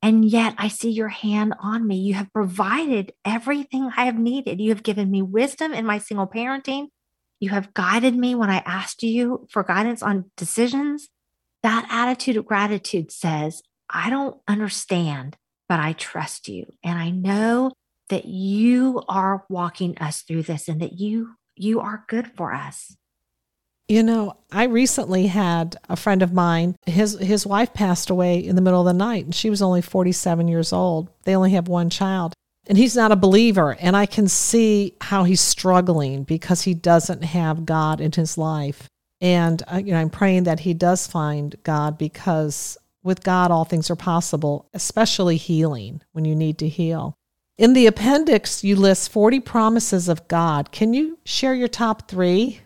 and 0.01 0.25
yet 0.25 0.55
I 0.57 0.67
see 0.67 0.89
your 0.89 1.09
hand 1.09 1.53
on 1.61 1.87
me, 1.87 1.97
you 1.97 2.15
have 2.15 2.33
provided 2.33 3.13
everything 3.23 3.91
I 3.95 4.05
have 4.05 4.17
needed. 4.17 4.59
You 4.59 4.69
have 4.69 4.83
given 4.83 5.11
me 5.11 5.21
wisdom 5.21 5.73
in 5.73 5.85
my 5.85 5.99
single 5.99 6.27
parenting. 6.27 6.87
You 7.39 7.51
have 7.51 7.73
guided 7.73 8.15
me 8.15 8.33
when 8.33 8.49
I 8.49 8.63
asked 8.65 9.03
you 9.03 9.47
for 9.51 9.63
guidance 9.63 10.01
on 10.01 10.31
decisions. 10.35 11.09
That 11.61 11.87
attitude 11.91 12.37
of 12.37 12.47
gratitude 12.47 13.11
says, 13.11 13.61
I 13.89 14.09
don't 14.09 14.37
understand, 14.47 15.37
but 15.71 15.79
I 15.79 15.93
trust 15.93 16.49
you. 16.49 16.65
And 16.83 16.99
I 16.99 17.11
know 17.11 17.71
that 18.09 18.25
you 18.25 19.03
are 19.07 19.45
walking 19.47 19.97
us 19.99 20.21
through 20.21 20.43
this 20.43 20.67
and 20.67 20.81
that 20.81 20.99
you 20.99 21.35
you 21.55 21.79
are 21.79 22.03
good 22.09 22.27
for 22.35 22.53
us. 22.53 22.97
You 23.87 24.03
know, 24.03 24.35
I 24.51 24.65
recently 24.65 25.27
had 25.27 25.77
a 25.87 25.95
friend 25.95 26.21
of 26.21 26.33
mine, 26.33 26.75
his 26.85 27.17
his 27.19 27.47
wife 27.47 27.73
passed 27.73 28.09
away 28.09 28.39
in 28.39 28.57
the 28.57 28.61
middle 28.61 28.81
of 28.81 28.85
the 28.85 28.91
night 28.91 29.23
and 29.23 29.33
she 29.33 29.49
was 29.49 29.61
only 29.61 29.81
47 29.81 30.49
years 30.49 30.73
old. 30.73 31.09
They 31.23 31.37
only 31.37 31.51
have 31.51 31.69
one 31.69 31.89
child. 31.89 32.33
And 32.67 32.77
he's 32.77 32.97
not 32.97 33.13
a 33.13 33.15
believer 33.15 33.77
and 33.79 33.95
I 33.95 34.07
can 34.07 34.27
see 34.27 34.97
how 34.99 35.23
he's 35.23 35.39
struggling 35.39 36.23
because 36.23 36.63
he 36.63 36.73
doesn't 36.73 37.23
have 37.23 37.65
God 37.65 38.01
in 38.01 38.11
his 38.11 38.37
life. 38.37 38.89
And 39.21 39.63
uh, 39.71 39.77
you 39.77 39.93
know, 39.93 40.01
I'm 40.01 40.09
praying 40.09 40.43
that 40.43 40.59
he 40.59 40.73
does 40.73 41.07
find 41.07 41.55
God 41.63 41.97
because 41.97 42.77
with 43.03 43.24
God 43.24 43.51
all 43.51 43.65
things 43.65 43.89
are 43.89 43.96
possible, 43.96 44.70
especially 44.74 45.38
healing 45.38 46.01
when 46.12 46.25
you 46.25 46.36
need 46.36 46.58
to 46.60 46.67
heal. 46.67 47.15
In 47.58 47.74
the 47.74 47.88
appendix, 47.88 48.63
you 48.63 48.75
list 48.75 49.12
40 49.12 49.39
promises 49.39 50.10
of 50.10 50.27
God. 50.27 50.72
Can 50.72 50.93
you 50.93 51.20
share 51.25 51.53
your 51.53 51.67
top 51.67 52.10
three? 52.10 52.62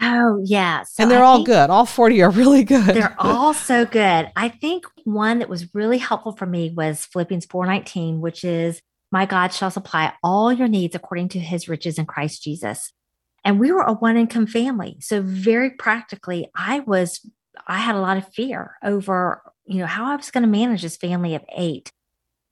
Oh, 0.00 0.40
yeah. 0.44 0.82
So 0.82 1.02
and 1.02 1.10
they're 1.10 1.22
I 1.22 1.26
all 1.26 1.44
good. 1.44 1.70
All 1.70 1.86
40 1.86 2.22
are 2.22 2.30
really 2.30 2.64
good. 2.64 2.86
They're 2.86 3.16
all 3.18 3.54
so 3.54 3.86
good. 3.86 4.30
I 4.36 4.48
think 4.48 4.84
one 5.04 5.38
that 5.38 5.48
was 5.48 5.74
really 5.74 5.98
helpful 5.98 6.32
for 6.32 6.46
me 6.46 6.72
was 6.76 7.06
Philippians 7.06 7.46
4:19, 7.46 8.20
which 8.20 8.44
is 8.44 8.80
my 9.10 9.24
God 9.24 9.52
shall 9.52 9.70
supply 9.70 10.12
all 10.22 10.52
your 10.52 10.68
needs 10.68 10.94
according 10.94 11.28
to 11.30 11.38
his 11.38 11.68
riches 11.68 11.98
in 11.98 12.06
Christ 12.06 12.42
Jesus. 12.42 12.92
And 13.44 13.60
we 13.60 13.70
were 13.70 13.82
a 13.82 13.94
one 13.94 14.16
income 14.16 14.46
family. 14.46 14.98
So 15.00 15.22
very 15.22 15.70
practically, 15.70 16.50
I 16.54 16.80
was 16.80 17.20
I 17.66 17.78
had 17.78 17.94
a 17.94 18.00
lot 18.00 18.16
of 18.16 18.32
fear 18.34 18.76
over, 18.84 19.42
you 19.66 19.78
know, 19.78 19.86
how 19.86 20.12
I 20.12 20.16
was 20.16 20.30
going 20.30 20.42
to 20.42 20.48
manage 20.48 20.82
this 20.82 20.96
family 20.96 21.34
of 21.34 21.44
8. 21.54 21.90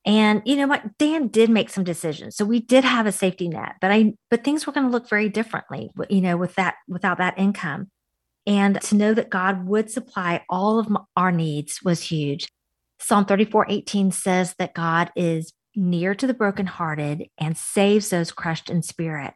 And 0.06 0.42
you 0.44 0.56
know, 0.56 0.66
my 0.66 0.82
Dan 0.98 1.28
did 1.28 1.48
make 1.48 1.70
some 1.70 1.84
decisions, 1.84 2.36
so 2.36 2.44
we 2.44 2.60
did 2.60 2.84
have 2.84 3.06
a 3.06 3.12
safety 3.12 3.48
net, 3.48 3.76
but 3.80 3.90
I 3.90 4.14
but 4.30 4.44
things 4.44 4.66
were 4.66 4.72
going 4.72 4.86
to 4.86 4.92
look 4.92 5.08
very 5.08 5.30
differently, 5.30 5.90
you 6.10 6.20
know, 6.20 6.36
with 6.36 6.54
that 6.56 6.74
without 6.86 7.18
that 7.18 7.38
income. 7.38 7.90
And 8.46 8.78
to 8.82 8.94
know 8.94 9.14
that 9.14 9.30
God 9.30 9.66
would 9.66 9.90
supply 9.90 10.44
all 10.50 10.78
of 10.78 10.94
our 11.16 11.32
needs 11.32 11.82
was 11.82 12.02
huge. 12.02 12.48
Psalm 13.00 13.24
34 13.24 13.66
18 13.70 14.12
says 14.12 14.54
that 14.58 14.74
God 14.74 15.10
is 15.16 15.54
near 15.74 16.14
to 16.14 16.26
the 16.26 16.34
brokenhearted 16.34 17.24
and 17.38 17.56
saves 17.56 18.10
those 18.10 18.30
crushed 18.30 18.68
in 18.68 18.82
spirit. 18.82 19.34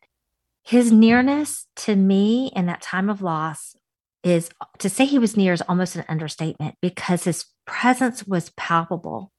His 0.64 0.92
nearness 0.92 1.66
to 1.76 1.96
me 1.96 2.52
in 2.54 2.66
that 2.66 2.82
time 2.82 3.08
of 3.08 3.22
loss 3.22 3.74
is 4.22 4.50
to 4.78 4.90
say 4.90 5.06
he 5.06 5.18
was 5.18 5.36
near 5.36 5.52
is 5.52 5.62
almost 5.62 5.96
an 5.96 6.04
understatement 6.08 6.74
because 6.82 7.24
his 7.24 7.46
presence 7.68 8.26
was 8.26 8.50
palpable. 8.56 9.30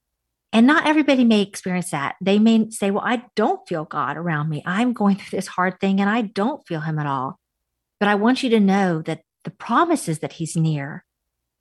And 0.53 0.65
not 0.65 0.88
everybody 0.88 1.25
may 1.25 1.41
experience 1.41 1.91
that. 1.91 2.15
They 2.21 2.39
may 2.39 2.69
say, 2.69 2.91
Well, 2.91 3.03
I 3.05 3.24
don't 3.36 3.67
feel 3.67 3.86
God 3.86 4.15
around 4.15 4.50
me. 4.50 4.63
I'm 4.65 4.93
going 4.93 5.15
through 5.17 5.38
this 5.38 5.48
hard 5.48 5.79
thing 5.79 6.00
and 6.00 6.09
I 6.09 6.21
don't 6.21 6.65
feel 6.67 6.81
Him 6.81 7.00
at 7.00 7.07
all. 7.07 7.39
But 8.00 8.09
I 8.09 8.15
want 8.15 8.43
you 8.43 8.50
to 8.51 8.59
know 8.59 9.01
that 9.01 9.21
the 9.43 9.51
promise 9.51 10.07
is 10.07 10.19
that 10.19 10.33
He's 10.33 10.55
near 10.55 11.03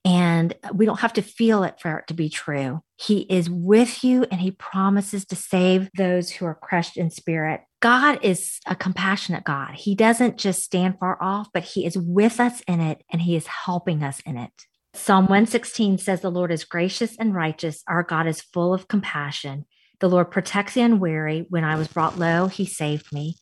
and 0.05 0.55
we 0.73 0.87
don't 0.87 1.01
have 1.01 1.13
to 1.15 1.23
feel 1.23 1.65
it 1.65 1.81
for 1.81 1.99
it 1.99 2.07
to 2.07 2.15
be 2.15 2.29
true. 2.29 2.81
He 2.97 3.21
is 3.23 3.51
with 3.51 4.03
you 4.05 4.25
and 4.31 4.41
He 4.41 4.53
promises 4.53 5.27
to 5.27 5.37
save 5.37 5.91
those 5.97 6.31
who 6.31 6.47
are 6.47 6.55
crushed 6.55 6.97
in 6.97 7.11
spirit. 7.11 7.63
God 7.81 8.19
is 8.23 8.59
a 8.67 8.75
compassionate 8.75 9.45
God. 9.45 9.75
He 9.75 9.95
doesn't 9.95 10.39
just 10.39 10.63
stand 10.63 10.99
far 10.99 11.19
off, 11.21 11.49
but 11.53 11.65
He 11.65 11.85
is 11.85 11.99
with 11.99 12.41
us 12.41 12.63
in 12.67 12.81
it 12.81 13.03
and 13.13 13.21
He 13.21 13.37
is 13.37 13.47
helping 13.47 14.03
us 14.03 14.21
in 14.25 14.37
it. 14.39 14.53
Psalm 14.99 15.25
116 15.25 15.99
says, 15.99 16.21
The 16.21 16.31
Lord 16.31 16.51
is 16.51 16.65
gracious 16.65 17.17
and 17.19 17.35
righteous. 17.35 17.83
Our 17.87 18.03
God 18.03 18.27
is 18.27 18.43
full 18.43 18.75
of 18.75 18.89
compassion. 18.89 19.65
The 20.01 20.09
Lord 20.09 20.31
protects 20.31 20.75
the 20.75 20.83
unwary. 20.83 21.47
When 21.49 21.65
I 21.65 21.77
was 21.77 21.89
brought 21.89 22.19
low, 22.19 22.49
he 22.49 22.67
saved 22.67 23.13
me. 23.13 23.37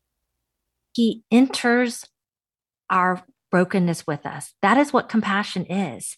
He 0.93 1.23
enters 1.31 2.05
our 2.89 3.23
brokenness 3.51 4.07
with 4.07 4.25
us. 4.25 4.53
That 4.61 4.77
is 4.77 4.93
what 4.93 5.09
compassion 5.09 5.65
is. 5.65 6.17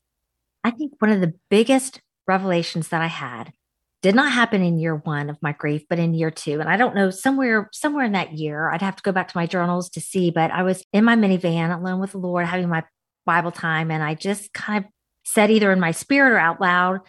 I 0.63 0.71
think 0.71 0.93
one 0.99 1.11
of 1.11 1.21
the 1.21 1.33
biggest 1.49 2.01
revelations 2.27 2.89
that 2.89 3.01
I 3.01 3.07
had 3.07 3.53
did 4.01 4.15
not 4.15 4.31
happen 4.31 4.61
in 4.61 4.77
year 4.77 4.95
one 4.95 5.29
of 5.29 5.41
my 5.41 5.51
grief, 5.51 5.83
but 5.89 5.99
in 5.99 6.13
year 6.13 6.31
two. 6.31 6.59
And 6.59 6.69
I 6.69 6.77
don't 6.77 6.95
know, 6.95 7.09
somewhere, 7.09 7.69
somewhere 7.73 8.05
in 8.05 8.11
that 8.11 8.33
year, 8.33 8.69
I'd 8.69 8.81
have 8.81 8.95
to 8.97 9.03
go 9.03 9.11
back 9.11 9.29
to 9.29 9.37
my 9.37 9.45
journals 9.45 9.89
to 9.91 10.01
see, 10.01 10.31
but 10.31 10.51
I 10.51 10.63
was 10.63 10.85
in 10.93 11.05
my 11.05 11.15
minivan 11.15 11.75
alone 11.75 11.99
with 11.99 12.11
the 12.11 12.17
Lord 12.17 12.45
having 12.45 12.69
my 12.69 12.83
Bible 13.25 13.51
time. 13.51 13.91
And 13.91 14.03
I 14.03 14.15
just 14.15 14.53
kind 14.53 14.85
of 14.85 14.91
said 15.23 15.51
either 15.51 15.71
in 15.71 15.79
my 15.79 15.91
spirit 15.91 16.31
or 16.31 16.39
out 16.39 16.61
loud, 16.61 17.01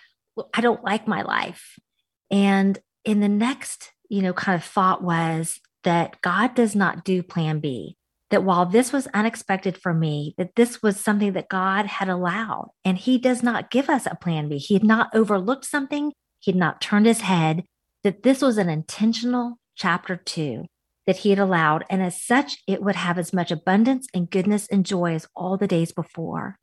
I 0.54 0.60
don't 0.60 0.84
like 0.84 1.06
my 1.08 1.22
life. 1.22 1.78
And 2.30 2.78
in 3.04 3.20
the 3.20 3.28
next, 3.28 3.92
you 4.08 4.22
know, 4.22 4.32
kind 4.32 4.56
of 4.56 4.64
thought 4.64 5.02
was 5.02 5.60
that 5.84 6.20
God 6.20 6.54
does 6.54 6.74
not 6.74 7.04
do 7.04 7.22
plan 7.22 7.60
B. 7.60 7.96
That 8.30 8.44
while 8.44 8.64
this 8.64 8.92
was 8.92 9.08
unexpected 9.08 9.76
for 9.76 9.92
me, 9.92 10.34
that 10.38 10.54
this 10.54 10.82
was 10.82 11.00
something 11.00 11.32
that 11.32 11.48
God 11.48 11.86
had 11.86 12.08
allowed. 12.08 12.70
And 12.84 12.96
He 12.96 13.18
does 13.18 13.42
not 13.42 13.70
give 13.70 13.90
us 13.90 14.06
a 14.06 14.14
plan 14.14 14.48
B. 14.48 14.58
He 14.58 14.74
had 14.74 14.84
not 14.84 15.10
overlooked 15.14 15.64
something, 15.64 16.12
He 16.38 16.52
had 16.52 16.58
not 16.58 16.80
turned 16.80 17.06
His 17.06 17.22
head, 17.22 17.64
that 18.04 18.22
this 18.22 18.40
was 18.40 18.56
an 18.56 18.68
intentional 18.68 19.58
chapter 19.74 20.16
two 20.16 20.66
that 21.06 21.18
He 21.18 21.30
had 21.30 21.40
allowed. 21.40 21.84
And 21.90 22.02
as 22.02 22.22
such, 22.22 22.58
it 22.68 22.82
would 22.82 22.94
have 22.94 23.18
as 23.18 23.32
much 23.32 23.50
abundance 23.50 24.06
and 24.14 24.30
goodness 24.30 24.68
and 24.68 24.86
joy 24.86 25.14
as 25.14 25.26
all 25.34 25.56
the 25.56 25.66
days 25.66 25.90
before. 25.90 26.56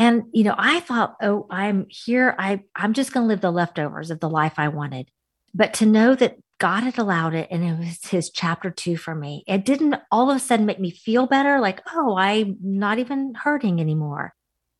And, 0.00 0.22
you 0.32 0.44
know, 0.44 0.54
I 0.56 0.80
thought, 0.80 1.16
oh, 1.20 1.46
I'm 1.50 1.86
here. 1.90 2.34
I, 2.38 2.62
I'm 2.74 2.94
just 2.94 3.12
going 3.12 3.24
to 3.24 3.28
live 3.28 3.42
the 3.42 3.50
leftovers 3.50 4.10
of 4.10 4.18
the 4.18 4.30
life 4.30 4.54
I 4.56 4.68
wanted. 4.68 5.10
But 5.52 5.74
to 5.74 5.86
know 5.86 6.14
that 6.14 6.36
God 6.58 6.84
had 6.84 6.96
allowed 6.96 7.34
it 7.34 7.48
and 7.50 7.62
it 7.62 7.78
was 7.78 8.06
his 8.06 8.30
chapter 8.30 8.70
two 8.70 8.96
for 8.96 9.14
me, 9.14 9.44
it 9.46 9.66
didn't 9.66 9.96
all 10.10 10.30
of 10.30 10.36
a 10.38 10.40
sudden 10.40 10.64
make 10.64 10.80
me 10.80 10.90
feel 10.90 11.26
better, 11.26 11.60
like, 11.60 11.82
oh, 11.92 12.16
I'm 12.16 12.56
not 12.62 12.98
even 12.98 13.34
hurting 13.34 13.78
anymore. 13.78 14.32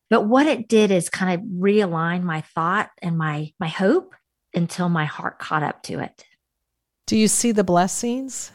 But 0.09 0.27
what 0.27 0.47
it 0.47 0.67
did 0.67 0.89
is 0.89 1.07
kind 1.07 1.39
of 1.39 1.45
realign 1.45 2.23
my 2.23 2.41
thought 2.41 2.89
and 2.99 3.15
my 3.15 3.53
my 3.59 3.67
hope 3.67 4.15
until 4.55 4.89
my 4.89 5.05
heart 5.05 5.37
caught 5.37 5.63
up 5.63 5.83
to 5.83 5.99
it. 5.99 6.25
Do 7.05 7.15
you 7.15 7.27
see 7.27 7.51
the 7.51 7.63
blessings 7.63 8.51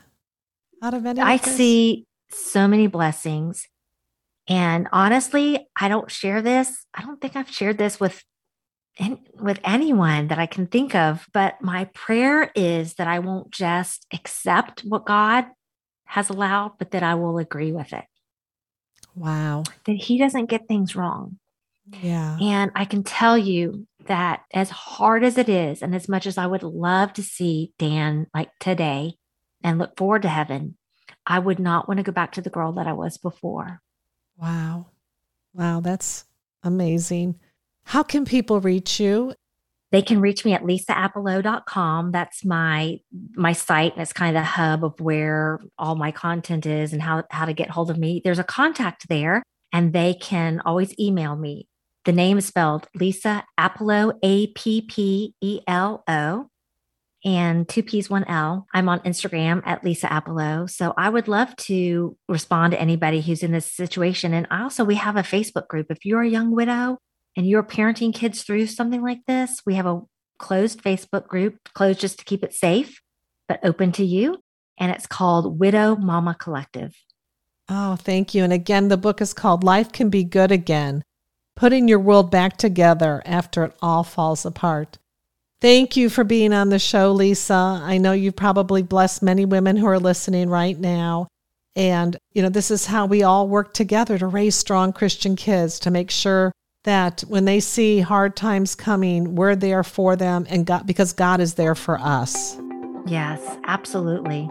out 0.83 0.95
of 0.95 1.07
it? 1.07 1.19
I 1.19 1.37
see 1.37 2.07
so 2.31 2.67
many 2.67 2.89
blessings. 2.89 3.69
And 4.49 4.89
honestly, 4.93 5.69
I 5.75 5.89
don't 5.89 6.11
share 6.11 6.41
this. 6.41 6.87
I 6.95 7.03
don't 7.03 7.21
think 7.21 7.37
I've 7.37 7.51
shared 7.51 7.79
this 7.79 7.99
with 7.99 8.23
with 9.39 9.61
anyone 9.63 10.29
that 10.29 10.39
I 10.39 10.47
can 10.47 10.67
think 10.67 10.95
of, 10.95 11.27
but 11.35 11.61
my 11.61 11.85
prayer 11.93 12.51
is 12.55 12.95
that 12.95 13.07
I 13.07 13.19
won't 13.19 13.51
just 13.51 14.07
accept 14.13 14.81
what 14.81 15.05
God 15.05 15.47
has 16.07 16.31
allowed, 16.31 16.79
but 16.79 16.93
that 16.93 17.03
I 17.03 17.15
will 17.15 17.37
agree 17.39 17.73
with 17.73 17.93
it. 17.93 18.05
Wow. 19.15 19.65
That 19.85 19.97
he 19.97 20.19
doesn't 20.19 20.49
get 20.49 20.67
things 20.67 20.97
wrong. 20.97 21.39
Yeah. 22.03 22.39
And 22.41 22.71
I 22.75 22.85
can 22.85 23.03
tell 23.03 23.37
you 23.37 23.87
that 24.07 24.43
as 24.53 24.71
hard 24.71 25.25
as 25.25 25.37
it 25.37 25.49
is, 25.49 25.83
and 25.83 25.95
as 25.95 26.09
much 26.09 26.27
as 26.27 26.39
I 26.39 26.47
would 26.47 26.63
love 26.63 27.13
to 27.15 27.23
see 27.23 27.73
Dan 27.79 28.27
like 28.35 28.51
today 28.61 29.15
and 29.63 29.79
look 29.79 29.97
forward 29.97 30.23
to 30.23 30.29
heaven, 30.29 30.77
I 31.27 31.39
would 31.39 31.59
not 31.59 31.87
want 31.87 31.99
to 31.99 32.05
go 32.05 32.13
back 32.13 32.33
to 32.33 32.41
the 32.41 32.51
girl 32.51 32.73
that 32.73 32.87
I 32.87 32.93
was 32.93 33.19
before. 33.19 33.83
Wow. 34.37 34.87
Wow, 35.55 35.81
that's 35.81 36.25
amazing. 36.63 37.37
How 37.85 38.03
can 38.03 38.25
people 38.25 38.61
reach 38.61 39.01
you? 39.01 39.35
They 39.93 40.03
can 40.03 40.21
reach 40.21 40.45
me 40.45 40.53
at 40.53 40.63
lisaappelo.com. 40.63 42.11
That's 42.11 42.45
my 42.45 42.99
my 43.35 43.53
site 43.53 43.93
and 43.93 44.03
it's 44.03 44.13
kind 44.13 44.37
of 44.37 44.43
the 44.43 44.45
hub 44.45 44.85
of 44.85 45.01
where 45.01 45.61
all 45.79 45.95
my 45.95 46.11
content 46.11 46.67
is 46.67 46.93
and 46.93 47.01
how, 47.01 47.23
how 47.31 47.45
to 47.45 47.53
get 47.53 47.71
hold 47.71 47.91
of 47.91 47.97
me. 47.97 48.21
There's 48.23 48.41
a 48.41 48.45
contact 48.45 49.09
there 49.09 49.43
and 49.73 49.93
they 49.93 50.15
can 50.15 50.61
always 50.65 50.99
email 50.99 51.37
me. 51.37 51.69
The 52.05 52.13
name 52.13 52.39
is 52.39 52.47
spelled 52.47 52.89
Lisa 52.95 53.45
Appelo, 53.59 54.19
A 54.23 54.49
P 54.49 54.83
P 54.83 55.35
E 55.41 55.61
L 55.67 56.03
O 56.09 56.49
and 57.25 57.69
two 57.69 57.83
P's, 57.83 58.09
one 58.09 58.25
L. 58.25 58.67
I'm 58.73 58.89
on 58.89 59.01
Instagram 59.01 59.63
at 59.67 59.83
Lisa 59.85 60.07
Appelo. 60.07 60.69
So 60.71 60.95
I 60.97 61.09
would 61.09 61.29
love 61.29 61.55
to 61.57 62.17
respond 62.29 62.73
to 62.73 62.81
anybody 62.81 63.21
who's 63.21 63.43
in 63.43 63.53
this 63.53 63.73
situation. 63.73 64.33
And 64.33 64.47
also, 64.51 64.85
we 64.85 64.97
have 64.97 65.17
a 65.17 65.23
Facebook 65.23 65.69
group. 65.69 65.87
If 65.91 66.05
you're 66.05 66.23
a 66.23 66.29
young 66.29 66.53
widow 66.53 66.99
and 67.37 67.47
you're 67.47 67.63
parenting 67.63 68.15
kids 68.15 68.43
through 68.43 68.67
something 68.67 69.03
like 69.03 69.21
this, 69.27 69.61
we 69.67 69.75
have 69.75 69.87
a 69.87 70.03
closed 70.39 70.83
Facebook 70.83 71.27
group, 71.27 71.57
closed 71.75 72.01
just 72.01 72.19
to 72.19 72.25
keep 72.25 72.45
it 72.45 72.55
safe, 72.55 73.01
but 73.49 73.61
open 73.63 73.93
to 73.93 74.05
you. 74.05 74.39
And 74.79 74.93
it's 74.93 75.07
called 75.07 75.59
Widow 75.59 75.97
Mama 75.97 76.37
Collective. 76.39 76.95
Oh, 77.69 77.97
thank 77.97 78.35
you. 78.35 78.45
And 78.45 78.53
again, 78.53 78.89
the 78.89 78.97
book 78.97 79.21
is 79.21 79.35
called 79.35 79.65
Life 79.65 79.91
Can 79.91 80.11
Be 80.11 80.23
Good 80.23 80.53
Again 80.53 81.03
Putting 81.57 81.89
Your 81.89 81.99
World 81.99 82.31
Back 82.31 82.59
Together 82.59 83.23
After 83.25 83.65
It 83.65 83.75
All 83.81 84.05
Falls 84.05 84.45
Apart. 84.45 84.99
Thank 85.61 85.97
you 85.97 86.11
for 86.11 86.23
being 86.23 86.53
on 86.53 86.69
the 86.69 86.79
show, 86.79 87.13
Lisa. 87.13 87.55
I 87.55 87.97
know 87.99 88.13
you've 88.13 88.37
probably 88.37 88.83
blessed 88.83 89.23
many 89.23 89.47
women 89.47 89.77
who 89.77 89.87
are 89.87 89.99
listening 89.99 90.51
right 90.51 90.79
now. 90.79 91.29
And, 91.75 92.17
you 92.33 92.43
know, 92.43 92.49
this 92.49 92.71
is 92.71 92.87
how 92.87 93.07
we 93.07 93.23
all 93.23 93.49
work 93.49 93.75
together 93.75 94.19
to 94.19 94.27
raise 94.27 94.55
strong 94.55 94.93
Christian 94.93 95.37
kids 95.37 95.79
to 95.81 95.91
make 95.91 96.11
sure 96.11 96.53
that 96.85 97.23
when 97.29 97.47
they 97.47 97.61
see 97.61 98.01
hard 98.01 98.37
times 98.37 98.75
coming, 98.75 99.35
we're 99.35 99.57
there 99.57 99.83
for 99.83 100.15
them 100.15 100.47
and 100.49 100.67
God, 100.67 100.87
because 100.87 101.13
God 101.13 101.41
is 101.41 101.55
there 101.55 101.75
for 101.75 101.99
us. 102.01 102.57
Yes, 103.07 103.41
absolutely. 103.65 104.49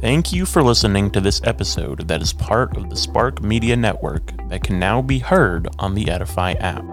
Thank 0.00 0.32
you 0.32 0.46
for 0.46 0.62
listening 0.62 1.10
to 1.10 1.20
this 1.20 1.40
episode 1.44 2.06
that 2.08 2.22
is 2.22 2.32
part 2.32 2.76
of 2.76 2.88
the 2.88 2.96
Spark 2.96 3.42
Media 3.42 3.76
Network 3.76 4.32
that 4.48 4.62
can 4.62 4.78
now 4.78 5.02
be 5.02 5.18
heard 5.18 5.68
on 5.78 5.94
the 5.94 6.08
Edify 6.08 6.52
app. 6.52 6.84